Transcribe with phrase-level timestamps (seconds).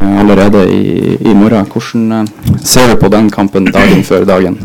[0.00, 1.66] allerede i, i morgen.
[1.72, 2.28] Hvordan
[2.64, 4.58] ser du på den kampen dagen før dagen?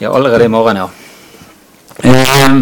[0.00, 0.88] Ja, allerede i morgen, ja.
[2.04, 2.54] Eh,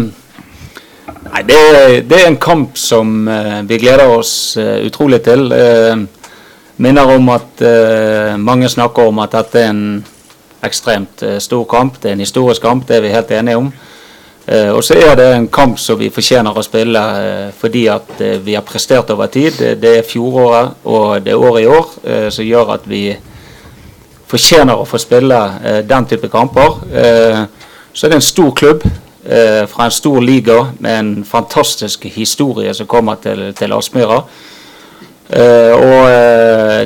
[1.31, 1.61] nei, det,
[2.09, 5.49] det, er en kamp som uh, vi gleder oss uh, utrolig til.
[5.49, 6.05] Uh,
[6.77, 10.05] minner om at uh, mange snakker om at dette er en
[10.63, 11.97] ekstremt uh, stor kamp.
[12.01, 13.73] Det er en historisk kamp, det er vi helt enige om.
[14.43, 17.01] Uh, og så er det en kamp som vi fortjener å spille
[17.55, 19.61] fordi at vi har prestert over tid.
[19.79, 23.05] Det er fjoråret og det er året i år som gjør at vi
[24.27, 25.39] fortjener å få spille
[25.87, 26.81] den type kamper.
[27.93, 28.83] så er det en stor klubb
[29.69, 34.17] fra en stor liga med en fantastisk historie som kommer til, til Aspmyra.
[35.77, 36.09] Og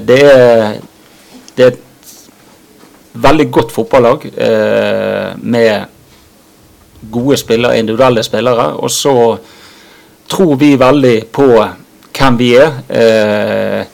[0.05, 0.75] det, er,
[1.57, 1.79] det er et
[3.13, 4.27] veldig godt fotballag
[5.41, 5.96] med
[7.11, 8.73] gode spillere, individuelle spillere.
[8.77, 9.37] Og så
[10.29, 11.47] tror vi veldig på
[12.17, 13.85] hvem vi er.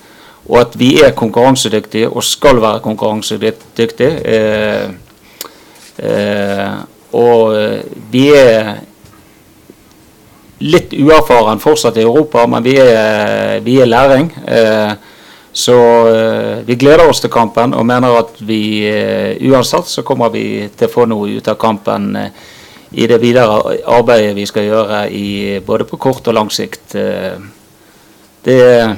[0.50, 4.20] og at vi er konkurransedyktige og skal være konkurransedyktige.
[7.14, 7.56] og
[8.12, 8.76] vi er
[10.64, 14.30] litt uerfaren fortsatt i Europa, men vi er, vi er læring.
[14.48, 14.94] Eh,
[15.54, 15.78] så
[16.10, 20.70] eh, vi gleder oss til kampen og mener at vi eh, uansett så kommer vi
[20.74, 22.16] til å få noe ut av kampen
[22.94, 26.94] i det videre arbeidet vi skal gjøre i, både på kort og lang sikt.
[28.46, 28.96] Det er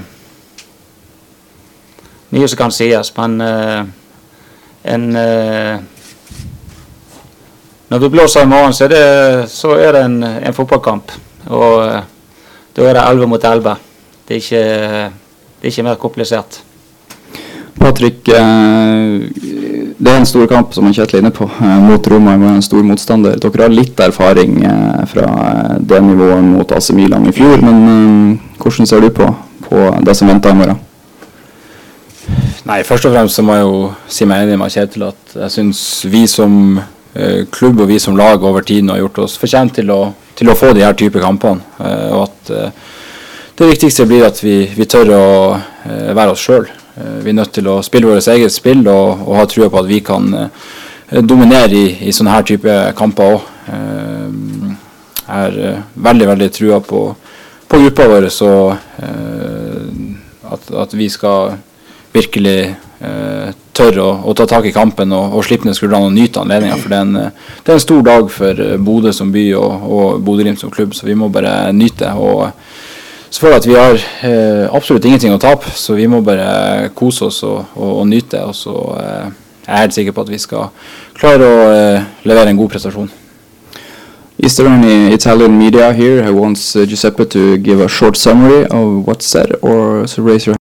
[2.35, 3.41] mye som kan sies, men
[4.83, 5.05] en
[7.89, 11.11] Når vi blåser i morgen, så er det, så er det en, en fotballkamp.
[11.53, 12.07] Og eh,
[12.75, 13.75] da er det 11 mot 11.
[14.25, 14.63] Det er ikke,
[15.61, 16.57] det er ikke mer komplisert.
[17.77, 19.27] Patrick, eh,
[19.97, 22.35] det er en stor kamp som Kjetil er inne på, eh, mot Roma.
[22.35, 23.37] En stor motstander.
[23.39, 24.57] Dere har litt erfaring
[25.07, 25.27] fra
[25.79, 27.61] det nivået mot AC Milan i fjor.
[27.61, 29.29] Men hvordan ser du på,
[29.69, 30.81] på det som venter i morgen?
[32.65, 33.79] Nei, Først og fremst så må jeg jo
[34.09, 36.79] si meg enig med Kjetil at jeg syns vi som
[37.55, 40.01] klubb og vi som lag over tiden har gjort oss fortjent til å
[40.35, 41.63] til å få de her type kampene.
[41.79, 42.87] Eh, og at eh,
[43.55, 46.67] det viktigste blir at vi, vi tør å eh, være oss sjøl.
[46.95, 49.89] Vi er nødt til å spille vårt eget spill og, og ha trua på at
[49.89, 50.29] vi kan
[51.27, 53.49] dominere i, i sånne her type kamper òg.
[55.25, 55.57] Jeg har
[56.07, 57.01] veldig veldig trua på,
[57.67, 58.77] på gruppa vår og
[60.53, 61.57] at, at, vi skal
[62.13, 62.59] virkelig
[63.75, 66.77] tørre å, å, ta tak i kampen og, og slippe ned skuldrene og nyte anledninga.
[66.79, 69.87] For det er, en, det er, en, stor dag for eh, Bodø som by og,
[69.97, 72.13] og Bodø-Glimt som klubb, så vi må bare nyte.
[72.15, 72.51] og
[73.29, 76.91] så føler jeg at vi har eh, absolutt ingenting å tape, så vi må bare
[76.95, 78.43] kose oss og, og, og nyte.
[78.45, 79.33] Og så eh,
[79.65, 80.67] jeg er helt sikker på at vi skal
[81.17, 83.09] klare å eh, levere en god prestasjon.
[84.37, 88.65] Is there any Italian media here who wants uh, Giuseppe to give a short summary
[88.67, 90.53] of what's said, or so raise your